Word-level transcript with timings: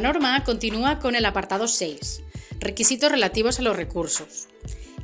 La 0.00 0.06
norma 0.14 0.42
continúa 0.44 0.98
con 0.98 1.14
el 1.14 1.26
apartado 1.26 1.68
6, 1.68 2.22
requisitos 2.58 3.12
relativos 3.12 3.58
a 3.58 3.62
los 3.62 3.76
recursos. 3.76 4.48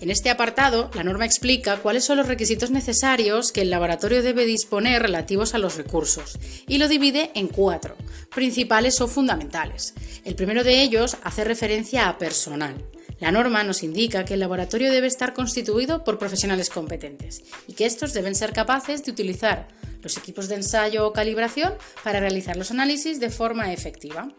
En 0.00 0.10
este 0.10 0.30
apartado, 0.30 0.90
la 0.94 1.04
norma 1.04 1.26
explica 1.26 1.76
cuáles 1.76 2.06
son 2.06 2.16
los 2.16 2.28
requisitos 2.28 2.70
necesarios 2.70 3.52
que 3.52 3.60
el 3.60 3.68
laboratorio 3.68 4.22
debe 4.22 4.46
disponer 4.46 5.02
relativos 5.02 5.52
a 5.52 5.58
los 5.58 5.76
recursos 5.76 6.38
y 6.66 6.78
lo 6.78 6.88
divide 6.88 7.30
en 7.34 7.48
cuatro, 7.48 7.94
principales 8.34 9.02
o 9.02 9.06
fundamentales. 9.06 9.92
El 10.24 10.34
primero 10.34 10.64
de 10.64 10.80
ellos 10.80 11.18
hace 11.24 11.44
referencia 11.44 12.08
a 12.08 12.16
personal. 12.16 12.82
La 13.20 13.32
norma 13.32 13.64
nos 13.64 13.82
indica 13.82 14.24
que 14.24 14.32
el 14.32 14.40
laboratorio 14.40 14.90
debe 14.90 15.08
estar 15.08 15.34
constituido 15.34 16.04
por 16.04 16.18
profesionales 16.18 16.70
competentes 16.70 17.42
y 17.68 17.74
que 17.74 17.84
estos 17.84 18.14
deben 18.14 18.34
ser 18.34 18.54
capaces 18.54 19.04
de 19.04 19.10
utilizar 19.10 19.68
los 20.00 20.16
equipos 20.16 20.48
de 20.48 20.54
ensayo 20.54 21.06
o 21.06 21.12
calibración 21.12 21.74
para 22.02 22.20
realizar 22.20 22.56
los 22.56 22.70
análisis 22.70 23.20
de 23.20 23.28
forma 23.28 23.74
efectiva. 23.74 24.32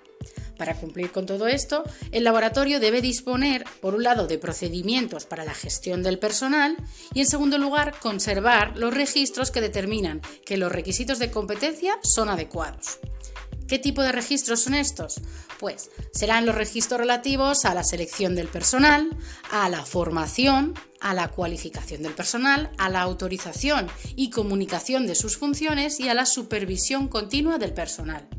Para 0.57 0.75
cumplir 0.75 1.11
con 1.11 1.25
todo 1.25 1.47
esto, 1.47 1.83
el 2.11 2.23
laboratorio 2.23 2.79
debe 2.79 3.01
disponer, 3.01 3.63
por 3.79 3.93
un 3.93 4.03
lado, 4.03 4.27
de 4.27 4.39
procedimientos 4.39 5.25
para 5.25 5.45
la 5.45 5.53
gestión 5.53 6.01
del 6.03 6.19
personal 6.19 6.75
y, 7.13 7.19
en 7.21 7.27
segundo 7.27 7.57
lugar, 7.57 7.99
conservar 7.99 8.77
los 8.77 8.93
registros 8.93 9.51
que 9.51 9.61
determinan 9.61 10.21
que 10.45 10.57
los 10.57 10.71
requisitos 10.71 11.19
de 11.19 11.31
competencia 11.31 11.99
son 12.01 12.29
adecuados. 12.29 12.99
¿Qué 13.67 13.79
tipo 13.79 14.01
de 14.01 14.13
registros 14.13 14.61
son 14.61 14.75
estos? 14.75 15.21
Pues 15.59 15.91
serán 16.13 16.45
los 16.45 16.55
registros 16.55 16.99
relativos 16.99 17.65
a 17.65 17.73
la 17.73 17.83
selección 17.83 18.33
del 18.33 18.47
personal, 18.47 19.09
a 19.51 19.67
la 19.67 19.83
formación, 19.83 20.73
a 21.01 21.13
la 21.13 21.27
cualificación 21.27 22.01
del 22.01 22.13
personal, 22.13 22.71
a 22.77 22.89
la 22.89 23.01
autorización 23.01 23.87
y 24.15 24.29
comunicación 24.29 25.05
de 25.05 25.15
sus 25.15 25.37
funciones 25.37 25.99
y 25.99 26.07
a 26.07 26.13
la 26.13 26.25
supervisión 26.25 27.09
continua 27.09 27.57
del 27.57 27.73
personal. 27.73 28.29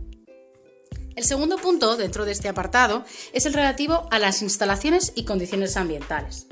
El 1.19 1.25
segundo 1.25 1.57
punto 1.57 1.97
dentro 1.97 2.25
de 2.25 2.31
este 2.31 2.49
apartado 2.49 3.05
es 3.33 3.45
el 3.45 3.53
relativo 3.53 4.07
a 4.13 4.21
las 4.21 4.41
instalaciones 4.41 5.11
y 5.17 5.25
condiciones 5.25 5.77
ambientales. 5.77 6.47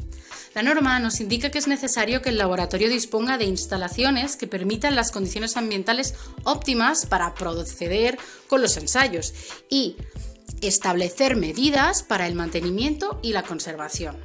La 0.56 0.62
norma 0.64 0.98
nos 0.98 1.20
indica 1.20 1.52
que 1.52 1.58
es 1.58 1.68
necesario 1.68 2.20
que 2.20 2.30
el 2.30 2.38
laboratorio 2.38 2.88
disponga 2.88 3.38
de 3.38 3.44
instalaciones 3.44 4.34
que 4.34 4.48
permitan 4.48 4.96
las 4.96 5.12
condiciones 5.12 5.56
ambientales 5.56 6.14
óptimas 6.42 7.06
para 7.06 7.32
proceder 7.36 8.18
con 8.48 8.60
los 8.60 8.76
ensayos 8.76 9.34
y 9.70 9.98
establecer 10.62 11.36
medidas 11.36 12.02
para 12.02 12.26
el 12.26 12.34
mantenimiento 12.34 13.20
y 13.22 13.34
la 13.34 13.44
conservación. 13.44 14.16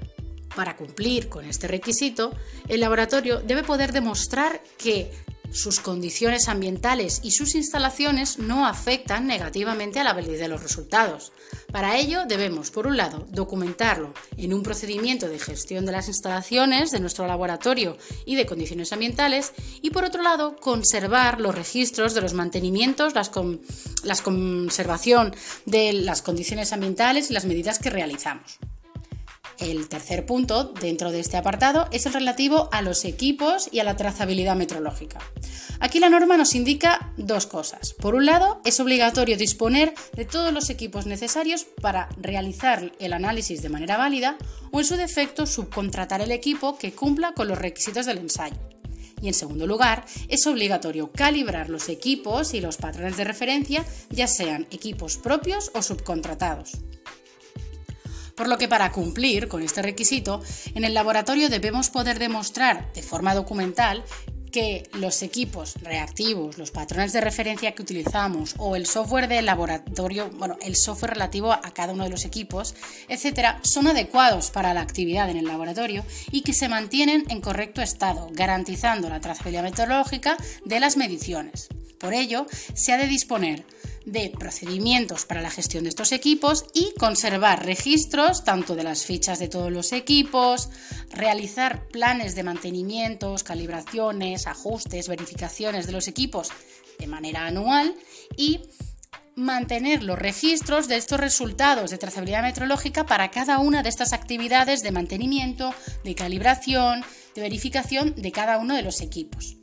Para 0.56 0.76
cumplir 0.76 1.30
con 1.30 1.46
este 1.46 1.68
requisito, 1.68 2.34
el 2.68 2.80
laboratorio 2.80 3.42
debe 3.42 3.64
poder 3.64 3.92
demostrar 3.92 4.64
que 4.80 5.12
sus 5.52 5.80
condiciones 5.80 6.48
ambientales 6.48 7.20
y 7.24 7.32
sus 7.32 7.56
instalaciones 7.56 8.40
no 8.40 8.66
afectan 8.66 9.28
negativamente 9.28 10.00
a 10.00 10.04
la 10.04 10.14
validez 10.14 10.40
de 10.40 10.48
los 10.48 10.64
resultados. 10.64 11.32
Para 11.72 11.98
ello 11.98 12.26
debemos, 12.28 12.72
por 12.72 12.88
un 12.88 12.98
lado, 12.98 13.28
documentarlo 13.30 14.14
en 14.38 14.54
un 14.54 14.64
procedimiento 14.64 15.28
de 15.28 15.40
gestión 15.40 15.86
de 15.86 15.92
las 15.92 16.08
instalaciones 16.08 16.92
de 16.92 17.00
nuestro 17.00 17.28
laboratorio 17.28 17.98
y 18.26 18.36
de 18.36 18.46
condiciones 18.46 18.94
ambientales 18.94 19.54
y, 19.82 19.92
por 19.92 20.06
otro 20.06 20.22
lado, 20.22 20.56
conservar 20.58 21.40
los 21.40 21.56
registros 21.56 22.14
de 22.14 22.22
los 22.22 22.34
mantenimientos, 22.34 23.14
la 23.14 24.16
conservación 24.16 25.36
de 25.66 25.94
las 25.94 26.22
condiciones 26.22 26.74
ambientales 26.74 27.30
y 27.30 27.34
las 27.34 27.46
medidas 27.46 27.80
que 27.80 27.90
realizamos. 27.90 28.60
El 29.62 29.88
tercer 29.90 30.26
punto 30.26 30.74
dentro 30.82 31.12
de 31.12 31.20
este 31.20 31.38
apartado 31.38 31.88
es 31.92 32.08
el 32.08 32.14
relativo 32.14 32.68
a 32.72 32.82
los 32.82 33.06
equipos 33.06 33.70
y 33.72 33.78
a 33.78 33.84
la 33.84 33.96
trazabilidad 33.96 34.56
metrológica. 34.56 35.20
Aquí 35.80 36.00
la 36.00 36.10
norma 36.10 36.36
nos 36.36 36.56
indica 36.56 37.14
dos 37.16 37.46
cosas. 37.46 37.94
Por 37.94 38.16
un 38.16 38.26
lado, 38.26 38.60
es 38.66 38.80
obligatorio 38.80 39.38
disponer 39.38 39.94
de 40.16 40.26
todos 40.26 40.52
los 40.52 40.72
equipos 40.72 41.06
necesarios 41.06 41.68
para 41.80 42.10
realizar 42.18 42.92
el 42.98 43.14
análisis 43.14 43.62
de 43.62 43.70
manera 43.70 43.98
válida 43.98 44.38
o 44.72 44.80
en 44.80 44.86
su 44.86 44.96
defecto 44.96 45.46
subcontratar 45.46 46.22
el 46.22 46.32
equipo 46.32 46.80
que 46.80 46.94
cumpla 46.94 47.34
con 47.34 47.48
los 47.48 47.60
requisitos 47.60 48.08
del 48.08 48.18
ensayo. 48.18 48.58
Y 49.22 49.28
en 49.28 49.36
segundo 49.36 49.68
lugar, 49.68 50.06
es 50.28 50.48
obligatorio 50.48 51.12
calibrar 51.12 51.70
los 51.70 51.88
equipos 51.88 52.56
y 52.56 52.62
los 52.62 52.78
patrones 52.78 53.18
de 53.18 53.26
referencia, 53.26 53.86
ya 54.10 54.26
sean 54.26 54.66
equipos 54.72 55.18
propios 55.18 55.70
o 55.76 55.84
subcontratados. 55.84 56.80
Por 58.36 58.48
lo 58.48 58.58
que 58.58 58.68
para 58.68 58.92
cumplir 58.92 59.48
con 59.48 59.62
este 59.62 59.82
requisito, 59.82 60.42
en 60.76 60.84
el 60.84 60.94
laboratorio 60.94 61.50
debemos 61.50 61.90
poder 61.90 62.20
demostrar 62.20 62.92
de 62.94 63.04
forma 63.04 63.36
documental 63.36 64.04
que 64.52 64.84
los 64.94 65.24
equipos 65.24 65.76
reactivos, 65.82 66.58
los 66.58 66.72
patrones 66.72 67.14
de 67.14 67.22
referencia 67.22 67.74
que 67.74 67.82
utilizamos 67.82 68.56
o 68.58 68.76
el 68.76 68.86
software 68.86 69.28
del 69.28 69.46
laboratorio, 69.46 70.30
bueno, 70.32 70.58
el 70.62 70.76
software 70.76 71.14
relativo 71.14 71.54
a 71.54 71.62
cada 71.74 71.94
uno 71.94 72.04
de 72.04 72.10
los 72.10 72.26
equipos, 72.26 72.76
etcétera, 73.08 73.60
son 73.64 73.88
adecuados 73.88 74.52
para 74.52 74.74
la 74.74 74.82
actividad 74.82 75.30
en 75.30 75.38
el 75.38 75.46
laboratorio 75.46 76.04
y 76.32 76.42
que 76.42 76.54
se 76.54 76.70
mantienen 76.70 77.24
en 77.30 77.42
correcto 77.42 77.82
estado, 77.82 78.30
garantizando 78.34 79.10
la 79.10 79.22
trazabilidad 79.22 79.64
metodológica 79.64 80.38
de 80.66 80.80
las 80.80 80.98
mediciones. 80.98 81.70
Por 81.98 82.14
ello, 82.14 82.46
se 82.74 82.92
ha 82.92 82.98
de 82.98 83.08
disponer 83.08 83.64
de 84.06 84.32
procedimientos 84.38 85.26
para 85.26 85.42
la 85.42 85.52
gestión 85.52 85.84
de 85.84 85.90
estos 85.90 86.12
equipos 86.12 86.66
y 86.74 86.94
conservar 86.98 87.66
registros 87.66 88.44
tanto 88.44 88.76
de 88.76 88.84
las 88.84 89.06
fichas 89.06 89.40
de 89.40 89.48
todos 89.48 89.72
los 89.72 89.92
equipos, 89.92 90.70
realizar 91.12 91.88
planes 91.88 92.36
de 92.36 92.44
mantenimientos, 92.44 93.44
calibraciones, 93.44 94.48
ajustes, 94.48 95.08
verificaciones 95.08 95.86
de 95.86 95.92
los 95.92 96.08
equipos 96.08 96.50
de 97.00 97.08
manera 97.08 97.46
anual 97.46 97.96
y 98.38 98.62
mantener 99.36 100.04
los 100.04 100.20
registros 100.20 100.88
de 100.88 100.98
estos 100.98 101.20
resultados 101.20 101.90
de 101.90 101.98
trazabilidad 101.98 102.44
metrológica 102.44 103.06
para 103.06 103.32
cada 103.32 103.60
una 103.60 103.82
de 103.82 103.90
estas 103.90 104.14
actividades 104.14 104.84
de 104.84 104.92
mantenimiento, 104.92 105.74
de 106.04 106.16
calibración, 106.16 107.04
de 107.36 107.42
verificación 107.42 108.14
de 108.16 108.32
cada 108.32 108.58
uno 108.58 108.76
de 108.76 108.82
los 108.82 109.02
equipos. 109.02 109.61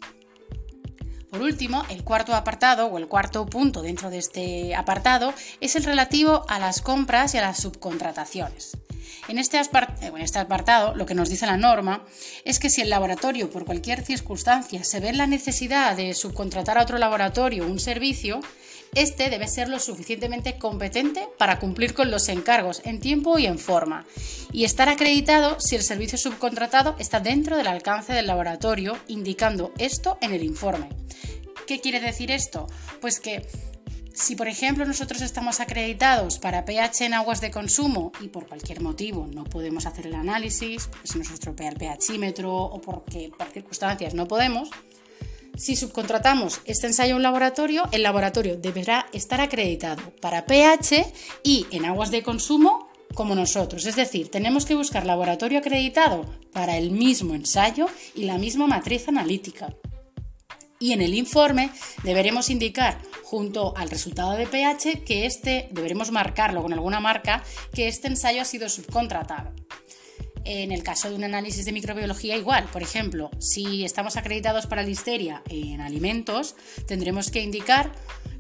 Por 1.38 1.46
último, 1.46 1.84
el 1.88 2.02
cuarto 2.02 2.34
apartado 2.34 2.86
o 2.86 2.98
el 2.98 3.06
cuarto 3.06 3.46
punto 3.46 3.80
dentro 3.80 4.10
de 4.10 4.18
este 4.18 4.74
apartado 4.74 5.32
es 5.60 5.76
el 5.76 5.84
relativo 5.84 6.44
a 6.48 6.58
las 6.58 6.80
compras 6.80 7.32
y 7.32 7.38
a 7.38 7.42
las 7.42 7.58
subcontrataciones. 7.58 8.76
En 9.28 9.38
este, 9.38 9.56
en 9.56 10.16
este 10.16 10.40
apartado, 10.40 10.96
lo 10.96 11.06
que 11.06 11.14
nos 11.14 11.28
dice 11.28 11.46
la 11.46 11.56
norma 11.56 12.02
es 12.44 12.58
que 12.58 12.70
si 12.70 12.80
el 12.80 12.90
laboratorio, 12.90 13.50
por 13.50 13.66
cualquier 13.66 14.04
circunstancia, 14.04 14.82
se 14.82 14.98
ve 14.98 15.10
en 15.10 15.18
la 15.18 15.28
necesidad 15.28 15.96
de 15.96 16.12
subcontratar 16.14 16.76
a 16.76 16.82
otro 16.82 16.98
laboratorio 16.98 17.68
un 17.68 17.78
servicio, 17.78 18.40
este 19.02 19.30
debe 19.30 19.48
ser 19.48 19.68
lo 19.68 19.78
suficientemente 19.78 20.58
competente 20.58 21.28
para 21.38 21.58
cumplir 21.58 21.94
con 21.94 22.10
los 22.10 22.28
encargos 22.28 22.82
en 22.84 23.00
tiempo 23.00 23.38
y 23.38 23.46
en 23.46 23.58
forma, 23.58 24.06
y 24.52 24.64
estar 24.64 24.88
acreditado 24.88 25.58
si 25.60 25.76
el 25.76 25.82
servicio 25.82 26.18
subcontratado 26.18 26.96
está 26.98 27.20
dentro 27.20 27.56
del 27.56 27.66
alcance 27.66 28.12
del 28.12 28.26
laboratorio, 28.26 28.96
indicando 29.06 29.72
esto 29.78 30.18
en 30.20 30.32
el 30.32 30.42
informe. 30.42 30.88
¿Qué 31.66 31.80
quiere 31.80 32.00
decir 32.00 32.30
esto? 32.30 32.66
Pues 33.00 33.20
que 33.20 33.46
si, 34.18 34.34
por 34.34 34.48
ejemplo, 34.48 34.84
nosotros 34.84 35.22
estamos 35.22 35.60
acreditados 35.60 36.40
para 36.40 36.64
pH 36.64 37.04
en 37.06 37.14
aguas 37.14 37.40
de 37.40 37.52
consumo 37.52 38.10
y 38.20 38.26
por 38.28 38.48
cualquier 38.48 38.80
motivo 38.80 39.28
no 39.32 39.44
podemos 39.44 39.86
hacer 39.86 40.08
el 40.08 40.14
análisis, 40.16 40.88
porque 40.88 41.06
se 41.06 41.18
nos 41.18 41.30
estropea 41.30 41.68
el 41.68 41.78
pHímetro 41.78 42.52
o 42.52 42.80
porque 42.80 43.30
por 43.36 43.46
circunstancias 43.48 44.14
no 44.14 44.26
podemos, 44.26 44.70
si 45.58 45.76
subcontratamos 45.76 46.60
este 46.64 46.86
ensayo 46.86 47.14
a 47.14 47.16
un 47.16 47.22
laboratorio, 47.22 47.82
el 47.92 48.02
laboratorio 48.02 48.56
deberá 48.56 49.06
estar 49.12 49.40
acreditado 49.40 50.02
para 50.20 50.46
pH 50.46 51.12
y 51.42 51.66
en 51.70 51.84
aguas 51.84 52.10
de 52.10 52.22
consumo 52.22 52.88
como 53.14 53.34
nosotros. 53.34 53.84
Es 53.84 53.96
decir, 53.96 54.30
tenemos 54.30 54.64
que 54.64 54.74
buscar 54.74 55.04
laboratorio 55.04 55.58
acreditado 55.58 56.24
para 56.52 56.78
el 56.78 56.90
mismo 56.90 57.34
ensayo 57.34 57.86
y 58.14 58.24
la 58.24 58.38
misma 58.38 58.66
matriz 58.66 59.08
analítica 59.08 59.74
y 60.78 60.92
en 60.92 61.02
el 61.02 61.14
informe 61.14 61.70
deberemos 62.02 62.50
indicar 62.50 62.98
junto 63.24 63.76
al 63.76 63.90
resultado 63.90 64.32
de 64.32 64.46
pH 64.46 65.04
que 65.04 65.26
este, 65.26 65.68
deberemos 65.72 66.10
marcarlo 66.10 66.62
con 66.62 66.72
alguna 66.72 67.00
marca, 67.00 67.42
que 67.74 67.88
este 67.88 68.08
ensayo 68.08 68.42
ha 68.42 68.44
sido 68.44 68.68
subcontratado. 68.68 69.52
En 70.50 70.72
el 70.72 70.82
caso 70.82 71.10
de 71.10 71.14
un 71.14 71.24
análisis 71.24 71.66
de 71.66 71.72
microbiología 71.72 72.34
igual, 72.34 72.70
por 72.72 72.82
ejemplo, 72.82 73.30
si 73.38 73.84
estamos 73.84 74.16
acreditados 74.16 74.66
para 74.66 74.82
listeria 74.82 75.42
en 75.50 75.82
alimentos, 75.82 76.56
tendremos 76.86 77.30
que 77.30 77.42
indicar 77.42 77.92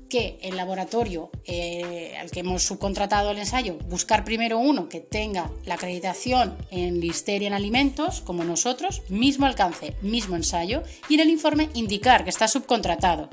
que 0.08 0.38
el 0.40 0.56
laboratorio 0.56 1.30
eh, 1.44 2.16
al 2.18 2.30
que 2.30 2.40
hemos 2.40 2.62
subcontratado 2.62 3.30
el 3.30 3.36
ensayo, 3.36 3.76
buscar 3.90 4.24
primero 4.24 4.58
uno 4.58 4.88
que 4.88 5.00
tenga 5.00 5.50
la 5.66 5.74
acreditación 5.74 6.56
en 6.70 6.98
listeria 6.98 7.48
en 7.48 7.52
alimentos, 7.52 8.22
como 8.22 8.42
nosotros, 8.42 9.02
mismo 9.10 9.44
alcance, 9.44 9.94
mismo 10.00 10.34
ensayo, 10.34 10.82
y 11.10 11.16
en 11.16 11.20
el 11.20 11.28
informe 11.28 11.68
indicar 11.74 12.24
que 12.24 12.30
está 12.30 12.48
subcontratado. 12.48 13.28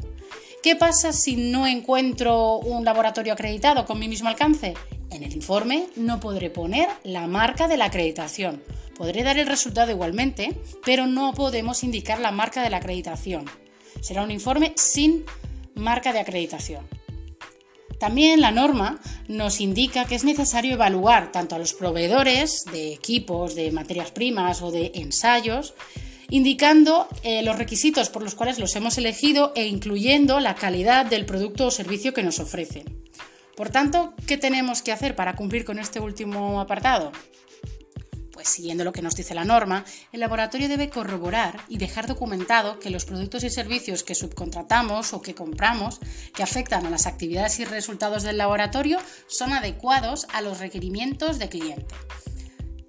¿Qué 0.62 0.76
pasa 0.76 1.14
si 1.14 1.38
no 1.38 1.66
encuentro 1.66 2.58
un 2.58 2.84
laboratorio 2.84 3.32
acreditado 3.32 3.86
con 3.86 4.00
mi 4.00 4.10
mismo 4.10 4.28
alcance? 4.28 4.74
En 5.12 5.24
el 5.24 5.34
informe 5.34 5.88
no 5.96 6.20
podré 6.20 6.50
poner 6.50 6.90
la 7.04 7.28
marca 7.28 7.68
de 7.68 7.78
la 7.78 7.86
acreditación. 7.86 8.62
Podré 8.98 9.24
dar 9.24 9.38
el 9.38 9.48
resultado 9.48 9.92
igualmente, 9.92 10.60
pero 10.86 11.08
no 11.08 11.34
podemos 11.34 11.84
indicar 11.84 12.20
la 12.20 12.32
marca 12.32 12.64
de 12.64 12.70
la 12.70 12.78
acreditación. 12.78 13.46
Será 14.02 14.24
un 14.24 14.32
informe 14.32 14.74
sin 14.76 15.26
marca 15.74 16.14
de 16.14 16.20
acreditación. 16.20 16.88
También 18.00 18.42
la 18.42 18.52
norma 18.52 19.00
nos 19.28 19.62
indica 19.62 20.06
que 20.06 20.16
es 20.16 20.24
necesario 20.24 20.74
evaluar 20.74 21.32
tanto 21.32 21.56
a 21.56 21.60
los 21.60 21.74
proveedores 21.74 22.66
de 22.72 22.94
equipos, 22.94 23.56
de 23.56 23.72
materias 23.72 24.12
primas 24.12 24.62
o 24.62 24.72
de 24.72 24.92
ensayos, 24.96 25.74
indicando 26.30 27.08
eh, 27.24 27.44
los 27.44 27.58
requisitos 27.58 28.10
por 28.10 28.24
los 28.24 28.36
cuales 28.36 28.60
los 28.60 28.76
hemos 28.76 28.98
elegido 28.98 29.54
e 29.56 29.68
incluyendo 29.68 30.40
la 30.40 30.56
calidad 30.56 31.06
del 31.06 31.26
producto 31.26 31.68
o 31.68 31.72
servicio 31.72 32.14
que 32.14 32.24
nos 32.24 32.40
ofrecen. 32.40 33.05
Por 33.56 33.70
tanto, 33.70 34.14
¿qué 34.28 34.38
tenemos 34.38 34.82
que 34.82 34.92
hacer 34.92 35.16
para 35.16 35.36
cumplir 35.36 35.64
con 35.64 35.80
este 35.80 36.02
último 36.02 36.60
apartado? 36.60 37.12
Pues 38.34 38.50
siguiendo 38.50 38.84
lo 38.84 38.92
que 38.92 39.02
nos 39.02 39.16
dice 39.16 39.34
la 39.34 39.46
norma, 39.46 39.86
el 40.12 40.20
laboratorio 40.20 40.68
debe 40.68 40.90
corroborar 40.90 41.62
y 41.70 41.78
dejar 41.78 42.06
documentado 42.06 42.80
que 42.80 42.90
los 42.90 43.06
productos 43.06 43.46
y 43.46 43.50
servicios 43.50 44.04
que 44.04 44.14
subcontratamos 44.14 45.14
o 45.14 45.22
que 45.22 45.36
compramos, 45.36 46.02
que 46.34 46.44
afectan 46.44 46.86
a 46.86 46.90
las 46.90 47.08
actividades 47.08 47.60
y 47.60 47.66
resultados 47.66 48.24
del 48.24 48.38
laboratorio, 48.38 49.00
son 49.28 49.54
adecuados 49.54 50.28
a 50.34 50.42
los 50.42 50.60
requerimientos 50.60 51.40
de 51.40 51.48
cliente. 51.48 51.96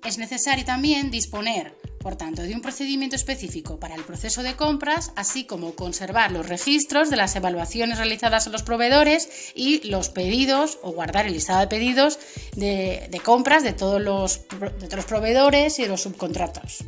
Es 0.04 0.18
necesario 0.18 0.64
también 0.64 1.12
disponer 1.12 1.76
por 2.06 2.14
tanto, 2.14 2.42
de 2.42 2.54
un 2.54 2.60
procedimiento 2.60 3.16
específico 3.16 3.80
para 3.80 3.96
el 3.96 4.04
proceso 4.04 4.44
de 4.44 4.54
compras, 4.54 5.10
así 5.16 5.42
como 5.42 5.74
conservar 5.74 6.30
los 6.30 6.48
registros 6.48 7.10
de 7.10 7.16
las 7.16 7.34
evaluaciones 7.34 7.98
realizadas 7.98 8.46
a 8.46 8.50
los 8.50 8.62
proveedores 8.62 9.28
y 9.56 9.88
los 9.88 10.08
pedidos 10.10 10.78
o 10.84 10.92
guardar 10.92 11.26
el 11.26 11.32
listado 11.32 11.58
de 11.58 11.66
pedidos 11.66 12.20
de, 12.54 13.20
compras 13.24 13.64
de 13.64 13.72
todos, 13.72 14.00
los, 14.00 14.42
de 14.60 14.86
todos 14.86 14.94
los 14.94 15.04
proveedores 15.04 15.80
y 15.80 15.82
de 15.82 15.88
los 15.88 16.02
subcontratos. 16.02 16.84